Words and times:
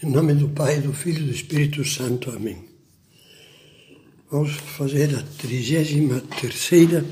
Em 0.00 0.10
nome 0.10 0.32
do 0.32 0.48
Pai, 0.50 0.80
do 0.80 0.92
Filho 0.92 1.22
e 1.22 1.24
do 1.24 1.32
Espírito 1.32 1.84
Santo. 1.84 2.30
Amém. 2.30 2.68
Vamos 4.30 4.52
fazer 4.52 5.12
a 5.12 5.22
33 5.24 7.04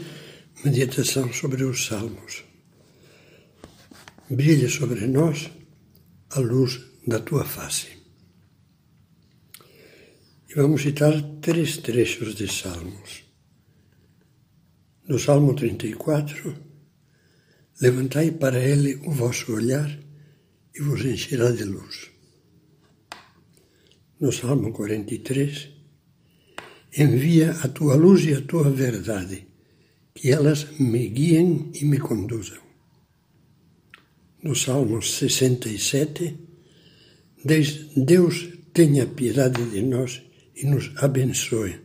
meditação 0.65 1.33
sobre 1.33 1.65
os 1.65 1.85
Salmos. 1.85 2.45
Brilha 4.31 4.69
sobre 4.69 5.05
nós 5.09 5.51
a 6.31 6.39
luz 6.39 6.81
da 7.05 7.19
tua 7.19 7.45
face. 7.45 7.89
E 10.49 10.55
vamos 10.55 10.83
citar 10.83 11.21
três 11.41 11.79
trechos 11.79 12.37
de 12.37 12.47
Salmos. 12.47 13.25
Do 15.09 15.19
Salmo 15.19 15.57
34, 15.57 16.57
levantai 17.81 18.31
para 18.31 18.63
ele 18.63 18.95
o 19.05 19.11
vosso 19.11 19.53
olhar 19.53 19.91
e 20.73 20.81
vos 20.81 21.05
encherá 21.05 21.51
de 21.51 21.65
luz 21.65 22.15
no 24.21 24.33
Salmo 24.33 24.73
43, 24.73 25.69
envia 26.97 27.51
a 27.63 27.69
tua 27.69 27.95
luz 27.95 28.25
e 28.25 28.33
a 28.33 28.41
tua 28.41 28.71
verdade, 28.71 29.47
que 30.15 30.31
elas 30.31 30.67
me 30.79 31.09
guiem 31.09 31.71
e 31.75 31.85
me 31.85 31.99
conduzam. 31.99 32.63
No 34.43 34.55
Salmo 34.55 35.03
67, 35.03 36.35
Deus 37.97 38.49
tenha 38.73 39.07
piedade 39.07 39.63
de 39.71 39.83
nós 39.83 40.23
e 40.55 40.65
nos 40.67 40.93
abençoe. 40.97 41.81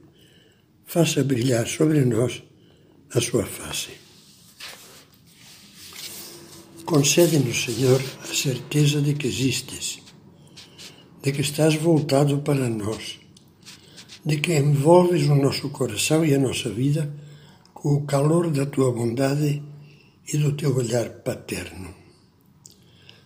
Faça 0.86 1.24
brilhar 1.24 1.68
sobre 1.68 2.06
nós 2.06 2.44
a 3.14 3.20
sua 3.20 3.46
face. 3.46 3.92
Concede-nos, 6.86 7.64
Senhor, 7.64 8.02
a 8.24 8.34
certeza 8.34 9.02
de 9.02 9.14
que 9.14 9.28
existes 9.28 10.02
de 11.22 11.32
que 11.32 11.42
estás 11.42 11.76
voltado 11.76 12.40
para 12.40 12.70
nós, 12.70 13.20
de 14.26 14.38
que 14.38 14.58
envolves 14.58 15.28
o 15.28 15.36
nosso 15.36 15.70
coração 15.70 16.26
e 16.26 16.34
a 16.34 16.40
nossa 16.40 16.70
vida 16.70 17.14
com 17.74 17.94
o 17.94 18.06
calor 18.06 18.50
da 18.52 18.66
tua 18.66 18.92
bondade 18.92 19.62
e 20.32 20.38
do 20.38 20.54
teu 20.54 20.76
olhar 20.76 21.10
paterno. 21.10 21.94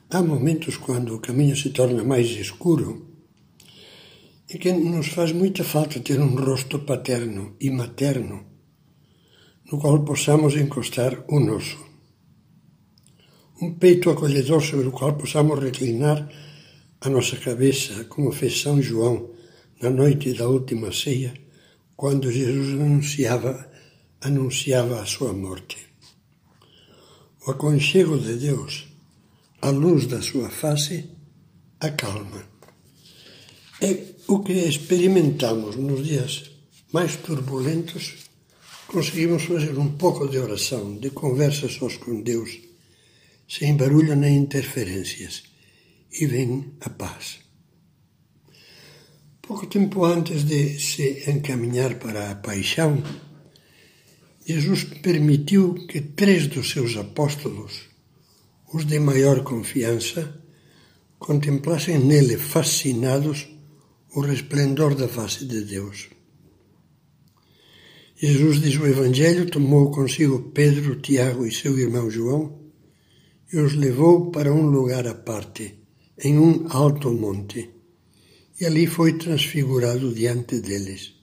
Há 0.09 0.22
momentos 0.22 0.78
quando 0.78 1.16
o 1.16 1.19
caminho 1.19 1.56
se 1.56 1.69
torna 1.69 2.03
mais 2.03 2.28
escuro 2.30 3.08
e 4.50 4.58
que 4.58 4.72
nos 4.72 5.08
faz 5.08 5.31
muita 5.31 5.64
falta 5.64 6.00
ter 6.00 6.19
um 6.19 6.36
rosto 6.36 6.80
paterno 6.80 7.56
e 7.59 7.69
materno 7.69 8.56
no 9.72 9.80
qual 9.80 10.03
possamos 10.03 10.56
encostar 10.56 11.23
o 11.28 11.39
nosso. 11.39 11.78
Um 13.62 13.73
peito 13.73 14.09
acolhedor 14.09 14.62
sobre 14.62 14.88
o 14.88 14.91
qual 14.91 15.14
possamos 15.14 15.59
reclinar 15.59 16.30
a 17.06 17.09
nossa 17.09 17.38
cabeça, 17.38 18.06
como 18.06 18.31
fez 18.31 18.61
São 18.61 18.81
João 18.81 19.30
na 19.80 19.92
noite 19.92 20.34
da 20.34 20.48
última 20.48 20.92
ceia, 20.92 21.36
quando 21.95 22.31
Jesus 22.31 22.81
anunciava, 22.81 23.72
anunciava 24.22 25.00
a 25.00 25.06
sua 25.06 25.31
morte. 25.31 25.78
O 27.45 27.52
aconchego 27.52 28.17
de 28.17 28.38
Deus, 28.38 28.88
a 29.62 29.70
luz 29.70 30.08
da 30.08 30.20
sua 30.20 30.50
face, 30.50 31.08
acalma. 31.80 32.44
É 33.80 34.16
o 34.28 34.40
que 34.40 34.53
experimentamos 34.53 35.75
nos 35.75 36.03
dias 36.03 36.50
mais 36.92 37.17
turbulentos, 37.17 38.16
conseguimos 38.88 39.44
fazer 39.44 39.78
um 39.78 39.92
pouco 39.92 40.28
de 40.28 40.40
oração, 40.40 40.97
de 40.97 41.12
conversa 41.12 41.69
sós 41.69 41.97
com 41.97 42.23
Deus, 42.23 42.58
sem 43.47 43.78
barulho 43.78 44.16
nem 44.16 44.38
interferências 44.38 45.55
e 46.19 46.25
vem 46.25 46.73
a 46.81 46.89
paz. 46.89 47.39
Pouco 49.41 49.67
tempo 49.67 50.03
antes 50.03 50.44
de 50.44 50.80
se 50.80 51.30
encaminhar 51.30 51.95
para 51.99 52.31
a 52.31 52.35
paixão, 52.35 53.03
Jesus 54.45 54.84
permitiu 54.84 55.73
que 55.88 56.01
três 56.01 56.47
dos 56.47 56.72
seus 56.72 56.97
apóstolos, 56.97 57.90
os 58.73 58.85
de 58.85 59.00
maior 59.00 59.44
confiança, 59.44 60.41
contemplassem 61.19 62.00
nele 62.00 62.38
fascinados 62.38 63.47
o 64.16 64.22
resplendor 64.22 64.95
da 64.95 65.07
face 65.07 65.45
de 65.45 65.61
Deus. 65.61 66.09
Jesus, 68.16 68.61
diz 68.61 68.75
o 68.78 68.88
Evangelho, 68.88 69.50
tomou 69.50 69.91
consigo 69.91 70.51
Pedro, 70.53 71.01
Tiago 71.01 71.45
e 71.45 71.51
seu 71.51 71.78
irmão 71.78 72.09
João 72.09 72.66
e 73.51 73.57
os 73.57 73.73
levou 73.73 74.31
para 74.31 74.53
um 74.53 74.66
lugar 74.66 75.06
à 75.07 75.13
parte 75.13 75.84
em 76.24 76.38
um 76.38 76.68
alto 76.70 77.12
monte, 77.12 77.70
e 78.59 78.66
ali 78.66 78.88
foi 78.88 79.18
transfigurado 79.18 80.14
diante 80.14 80.62
deles. 80.62 81.14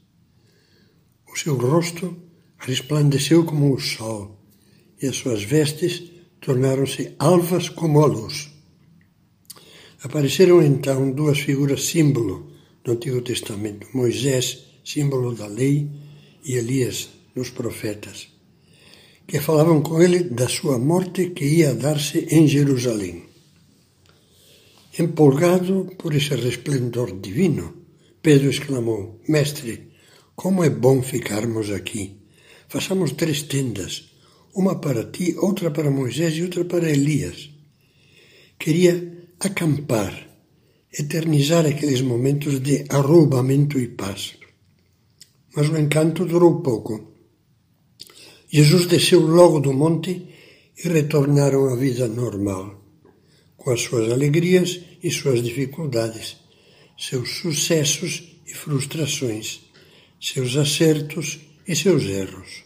O 1.33 1.39
seu 1.39 1.57
rosto 1.57 2.15
resplandeceu 2.59 3.45
como 3.45 3.75
o 3.75 3.81
sol, 3.81 4.39
e 5.01 5.07
as 5.07 5.17
suas 5.17 5.43
vestes 5.43 6.03
tornaram-se 6.41 7.15
alvas 7.19 7.69
como 7.69 8.03
a 8.03 8.07
luz. 8.07 8.51
Apareceram 10.03 10.63
então 10.63 11.11
duas 11.11 11.39
figuras 11.39 11.85
símbolo 11.85 12.53
do 12.85 12.93
Antigo 12.93 13.23
Testamento: 13.23 13.87
Moisés, 13.95 14.65
símbolo 14.85 15.35
da 15.35 15.47
lei, 15.47 15.89
e 16.45 16.55
Elias, 16.55 17.09
dos 17.35 17.51
profetas, 17.51 18.29
que 19.27 19.41
falavam 19.41 19.81
com 19.81 20.03
ele 20.03 20.25
da 20.25 20.49
sua 20.49 20.79
morte 20.79 21.31
que 21.31 21.45
ia 21.45 21.75
dar-se 21.75 22.27
em 22.31 22.47
Jerusalém. 22.47 23.32
Empolgado 24.99 25.91
por 25.97 26.15
esse 26.15 26.35
resplendor 26.35 27.19
divino, 27.19 27.87
Pedro 28.21 28.51
exclamou: 28.51 29.23
Mestre, 29.27 29.89
como 30.37 30.63
é 30.63 30.69
bom 30.69 31.03
ficarmos 31.03 31.71
aqui. 31.71 32.21
Façamos 32.69 33.13
três 33.13 33.41
tendas, 33.43 34.13
uma 34.55 34.79
para 34.81 35.05
ti, 35.05 35.35
outra 35.39 35.71
para 35.71 35.91
Moisés 35.91 36.35
e 36.35 36.43
outra 36.43 36.67
para 36.67 36.91
Elias. 36.91 37.49
Queria 38.59 39.27
acampar, 39.41 40.29
eternizar 40.93 41.65
aqueles 41.65 42.03
momentos 42.03 42.61
de 42.61 42.85
arroubamento 42.91 43.79
e 43.79 43.89
paz. 43.89 44.35
Mas 45.57 45.71
o 45.71 45.79
encanto 45.79 46.27
durou 46.27 46.61
pouco. 46.61 47.15
Jesus 48.47 48.85
desceu 48.85 49.21
logo 49.21 49.59
do 49.59 49.73
monte 49.73 50.29
e 50.77 50.89
retornaram 50.89 51.73
à 51.73 51.77
vida 51.77 52.07
normal 52.09 52.82
com 53.63 53.71
as 53.71 53.81
suas 53.81 54.11
alegrias 54.11 54.81
e 55.01 55.09
suas 55.09 55.41
dificuldades, 55.41 56.37
seus 56.99 57.37
sucessos 57.37 58.41
e 58.45 58.53
frustrações, 58.53 59.61
seus 60.21 60.57
acertos 60.57 61.39
e 61.67 61.77
seus 61.77 62.03
erros. 62.03 62.65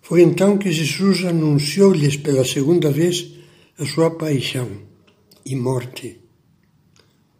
Foi 0.00 0.22
então 0.22 0.56
que 0.56 0.70
Jesus 0.70 1.24
anunciou-lhes 1.24 2.16
pela 2.16 2.44
segunda 2.44 2.92
vez 2.92 3.32
a 3.76 3.84
sua 3.84 4.12
paixão 4.12 4.70
e 5.44 5.56
morte. 5.56 6.20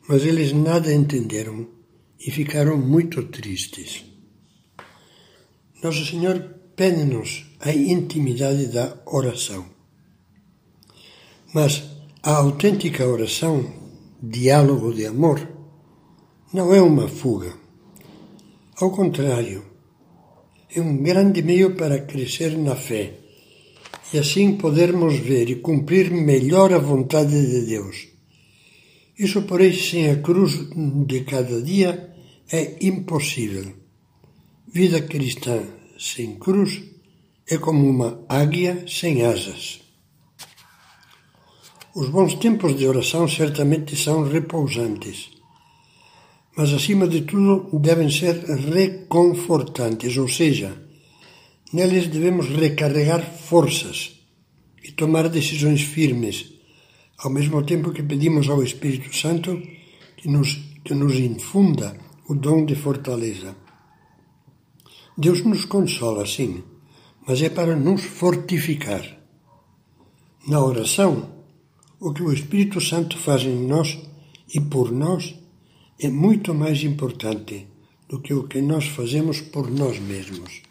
Mas 0.08 0.24
eles 0.24 0.52
nada 0.52 0.92
entenderam 0.92 1.68
e 2.18 2.28
ficaram 2.32 2.76
muito 2.76 3.22
tristes. 3.22 4.04
Nosso 5.80 6.04
Senhor 6.04 6.40
pede-nos 6.74 7.46
a 7.60 7.72
intimidade 7.72 8.66
da 8.66 9.00
oração. 9.06 9.64
Mas 11.54 11.91
a 12.24 12.36
autêntica 12.36 13.04
oração, 13.04 13.66
diálogo 14.22 14.94
de 14.94 15.06
amor, 15.06 15.40
não 16.52 16.72
é 16.72 16.80
uma 16.80 17.08
fuga. 17.08 17.52
Ao 18.76 18.92
contrário, 18.92 19.64
é 20.72 20.80
um 20.80 20.98
grande 20.98 21.42
meio 21.42 21.74
para 21.74 21.98
crescer 21.98 22.56
na 22.56 22.76
fé 22.76 23.14
e 24.14 24.18
assim 24.18 24.56
podermos 24.56 25.16
ver 25.16 25.50
e 25.50 25.56
cumprir 25.56 26.12
melhor 26.12 26.72
a 26.72 26.78
vontade 26.78 27.44
de 27.44 27.66
Deus. 27.66 28.06
Isso, 29.18 29.42
porém, 29.42 29.72
sem 29.72 30.08
a 30.08 30.22
cruz 30.22 30.52
de 31.04 31.24
cada 31.24 31.60
dia 31.60 32.14
é 32.52 32.86
impossível. 32.86 33.66
Vida 34.72 35.02
cristã 35.02 35.60
sem 35.98 36.36
cruz 36.36 36.82
é 37.48 37.58
como 37.58 37.84
uma 37.90 38.24
águia 38.28 38.84
sem 38.86 39.22
asas. 39.22 39.81
Os 41.94 42.08
bons 42.08 42.36
tempos 42.36 42.74
de 42.74 42.86
oração 42.86 43.28
certamente 43.28 43.94
são 43.96 44.24
repousantes, 44.24 45.30
mas 46.56 46.72
acima 46.72 47.06
de 47.06 47.20
tudo 47.20 47.68
devem 47.78 48.10
ser 48.10 48.36
reconfortantes, 48.46 50.16
ou 50.16 50.26
seja, 50.26 50.74
neles 51.70 52.06
devemos 52.06 52.48
recarregar 52.48 53.22
forças 53.22 54.18
e 54.82 54.90
tomar 54.92 55.28
decisões 55.28 55.82
firmes, 55.82 56.54
ao 57.18 57.30
mesmo 57.30 57.62
tempo 57.62 57.92
que 57.92 58.02
pedimos 58.02 58.48
ao 58.48 58.62
Espírito 58.62 59.14
Santo 59.14 59.60
que 60.16 60.30
nos, 60.30 60.54
que 60.82 60.94
nos 60.94 61.16
infunda 61.16 61.94
o 62.26 62.34
dom 62.34 62.64
de 62.64 62.74
fortaleza. 62.74 63.54
Deus 65.18 65.44
nos 65.44 65.66
consola, 65.66 66.24
sim, 66.26 66.64
mas 67.28 67.42
é 67.42 67.50
para 67.50 67.76
nos 67.76 68.02
fortificar. 68.02 69.04
Na 70.48 70.64
oração, 70.64 71.41
o 72.04 72.12
que 72.12 72.24
o 72.24 72.32
Espírito 72.32 72.80
Santo 72.80 73.16
faz 73.16 73.42
em 73.42 73.64
nós 73.64 73.96
e 74.52 74.60
por 74.60 74.90
nós 74.90 75.38
é 76.00 76.08
muito 76.08 76.52
mais 76.52 76.82
importante 76.82 77.68
do 78.08 78.20
que 78.20 78.34
o 78.34 78.48
que 78.48 78.60
nós 78.60 78.88
fazemos 78.88 79.40
por 79.40 79.70
nós 79.70 80.00
mesmos. 80.00 80.62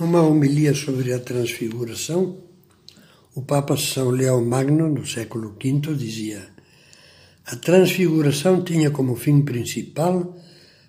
Numa 0.00 0.22
homilia 0.22 0.74
sobre 0.74 1.12
a 1.12 1.20
transfiguração, 1.20 2.38
o 3.34 3.42
Papa 3.42 3.76
São 3.76 4.08
Leão 4.08 4.42
Magno, 4.42 4.88
no 4.88 5.06
século 5.06 5.54
V, 5.62 5.94
dizia: 5.94 6.48
A 7.44 7.54
transfiguração 7.56 8.64
tinha 8.64 8.90
como 8.90 9.16
fim 9.16 9.42
principal 9.42 10.34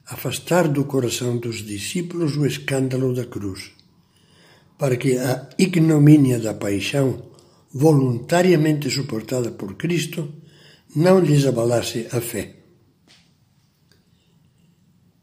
afastar 0.08 0.70
do 0.70 0.86
coração 0.86 1.38
dos 1.38 1.58
discípulos 1.66 2.38
o 2.38 2.46
escândalo 2.46 3.14
da 3.14 3.26
cruz, 3.26 3.72
para 4.78 4.96
que 4.96 5.18
a 5.18 5.50
ignomínia 5.60 6.40
da 6.40 6.54
paixão, 6.54 7.33
voluntariamente 7.74 8.90
suportada 8.90 9.52
por 9.52 9.76
Cristo, 9.76 10.32
não 10.96 11.20
lhes 11.20 11.46
abalasse 11.46 12.08
a 12.12 12.22
fé. 12.22 12.56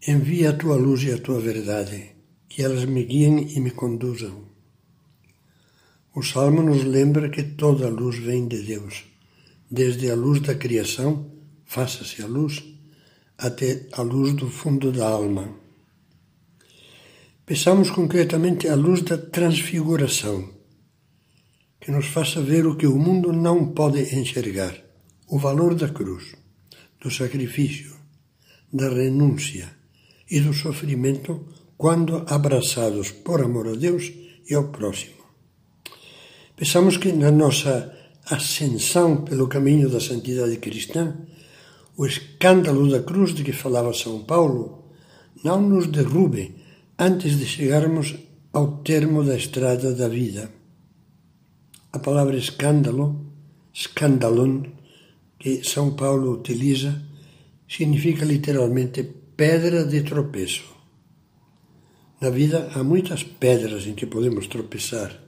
Envia 0.07 0.51
a 0.51 0.53
tua 0.53 0.77
luz 0.77 1.05
e 1.05 1.13
a 1.13 1.19
tua 1.19 1.41
verdade, 1.41 2.17
que 2.49 2.63
elas 2.63 2.85
me 2.87 3.05
guiem 3.05 3.49
e 3.55 3.61
me 3.61 3.71
conduzam. 3.71 4.51
O 6.13 6.23
Salmo 6.23 6.63
nos 6.63 6.83
lembra 6.83 7.31
que 7.31 7.43
toda 7.43 7.87
a 7.87 7.91
luz 7.91 8.19
vem 8.19 8.49
de 8.49 8.63
Deus, 8.63 9.05
desde 9.71 10.11
a 10.11 10.17
luz 10.17 10.41
da 10.41 10.57
criação, 10.57 11.31
faça-se 11.65 12.21
a 12.21 12.27
luz, 12.27 12.65
até 13.39 13.87
a 13.93 14.03
luz 14.03 14.35
do 14.35 14.51
fundo 14.51 14.91
da 14.91 15.09
alma. 15.09 15.55
Pensamos 17.47 17.91
concretamente 17.91 18.67
a 18.67 18.75
luz 18.75 19.03
da 19.03 19.17
transfiguração, 19.17 20.60
que 21.81 21.91
nos 21.91 22.07
faça 22.07 22.41
ver 22.41 22.67
o 22.67 22.77
que 22.77 22.87
o 22.87 22.99
mundo 22.99 23.33
não 23.33 23.73
pode 23.73 24.15
enxergar: 24.15 24.75
o 25.29 25.39
valor 25.39 25.75
da 25.75 25.89
cruz, 25.89 26.37
do 27.01 27.11
sacrifício, 27.11 27.95
da 28.73 28.89
renúncia 28.89 29.69
e 30.31 30.41
do 30.41 30.53
sofrimento 30.53 31.47
quando 31.77 32.25
abraçados 32.29 33.11
por 33.11 33.43
amor 33.43 33.69
a 33.69 33.73
Deus 33.73 34.13
e 34.49 34.55
ao 34.55 34.69
próximo. 34.69 35.21
Pensamos 36.55 36.99
que 36.99 37.11
na 37.11 37.31
nossa 37.31 37.97
ascensão 38.27 39.25
pelo 39.25 39.49
caminho 39.49 39.89
da 39.89 39.99
santidade 39.99 40.59
cristã, 40.59 41.17
o 41.97 42.07
escândalo 42.07 42.91
da 42.91 43.03
cruz 43.03 43.35
de 43.35 43.43
que 43.43 43.53
falava 43.53 43.95
São 43.95 44.25
Paulo 44.25 44.85
não 45.43 45.61
nos 45.61 45.87
derrube 45.87 46.55
antes 46.99 47.39
de 47.39 47.47
chegarmos 47.47 48.15
ao 48.53 48.83
termo 48.83 49.25
da 49.25 49.37
estrada 49.37 49.95
da 49.95 50.07
vida. 50.07 50.60
A 51.93 51.99
palavra 51.99 52.37
escândalo, 52.37 53.27
scandalon, 53.75 54.63
que 55.39 55.65
São 55.65 55.97
Paulo 55.97 56.33
utiliza, 56.33 57.03
significa 57.69 58.25
literalmente 58.25 59.03
pedra 59.37 59.85
de 59.85 60.03
tropeço. 60.03 60.65
Na 62.21 62.31
vida 62.31 62.71
há 62.75 62.85
muitas 62.85 63.25
pedras 63.25 63.87
em 63.87 63.95
que 63.95 64.07
podemos 64.07 64.47
tropeçar 64.47 65.21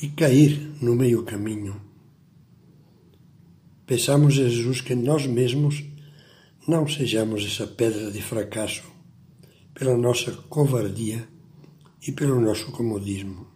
e 0.00 0.08
cair 0.08 0.72
no 0.80 0.94
meio 0.94 1.22
caminho. 1.24 1.80
Peçamos 3.86 4.38
a 4.38 4.48
Jesus 4.48 4.80
que 4.80 4.94
nós 4.94 5.26
mesmos 5.26 5.84
não 6.66 6.88
sejamos 6.88 7.44
essa 7.44 7.66
pedra 7.66 8.10
de 8.10 8.22
fracasso 8.22 8.84
pela 9.74 9.96
nossa 9.98 10.32
covardia 10.48 11.28
e 12.06 12.12
pelo 12.12 12.40
nosso 12.40 12.72
comodismo. 12.72 13.53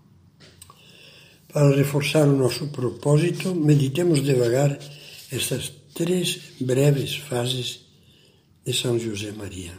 Para 1.53 1.75
reforçar 1.75 2.29
o 2.29 2.37
nosso 2.37 2.69
propósito, 2.69 3.55
meditemos 3.55 4.23
devagar 4.23 4.79
estas 5.33 5.71
três 5.95 6.53
breves 6.61 7.17
fases 7.17 7.87
de 8.65 8.75
São 8.75 8.99
José 8.99 9.33
Maria. 9.33 9.73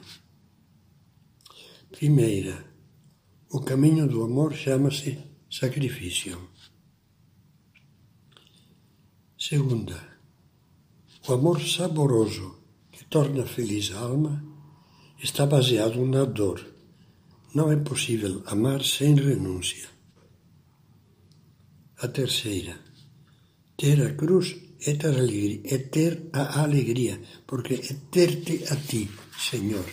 Primeira, 1.91 2.65
o 3.51 3.59
caminho 3.61 4.07
do 4.07 4.23
amor 4.23 4.55
chama-se 4.55 5.19
sacrifício. 5.49 6.49
Segunda, 9.37 10.01
o 11.27 11.33
amor 11.33 11.61
saboroso 11.61 12.63
que 12.91 13.05
torna 13.05 13.45
feliz 13.45 13.91
a 13.91 13.99
alma 13.99 14.43
está 15.21 15.45
baseado 15.45 16.03
na 16.03 16.25
dor. 16.25 16.65
Não 17.53 17.71
é 17.71 17.75
possível 17.75 18.41
amar 18.47 18.83
sem 18.83 19.13
renúncia. 19.13 19.98
A 22.01 22.07
terceira, 22.07 22.79
ter 23.75 24.01
a 24.01 24.13
cruz 24.13 24.55
é 24.87 24.93
ter 24.93 25.07
alegria, 25.07 25.59
é 25.65 25.77
ter 25.77 26.29
a 26.31 26.61
alegria, 26.63 27.19
porque 27.45 27.73
é 27.73 27.95
ter-te 28.09 28.63
a 28.71 28.75
ti, 28.77 29.09
Senhor. 29.37 29.83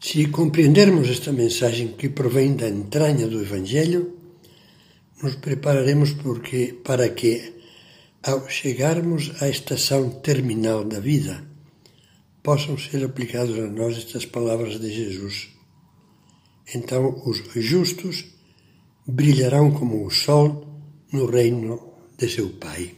Se 0.00 0.26
compreendermos 0.26 1.08
esta 1.08 1.30
mensagem 1.30 1.94
que 1.96 2.08
provém 2.08 2.56
da 2.56 2.68
entranha 2.68 3.28
do 3.28 3.40
Evangelho, 3.40 4.18
nos 5.22 5.36
prepararemos 5.36 6.14
porque, 6.14 6.74
para 6.82 7.08
que, 7.10 7.54
ao 8.20 8.48
chegarmos 8.48 9.40
à 9.40 9.48
estação 9.48 10.10
terminal 10.20 10.82
da 10.82 10.98
vida, 10.98 11.44
possam 12.42 12.76
ser 12.76 13.04
aplicadas 13.04 13.56
a 13.56 13.68
nós 13.68 13.96
estas 13.96 14.26
palavras 14.26 14.80
de 14.80 14.90
Jesus. 14.90 15.50
Então 16.74 17.22
os 17.24 17.38
justos 17.54 18.37
brilharão 19.08 19.70
como 19.70 20.04
o 20.04 20.10
sol 20.10 20.66
no 21.10 21.24
reino 21.24 21.80
de 22.18 22.28
seu 22.28 22.50
Pai. 22.60 22.97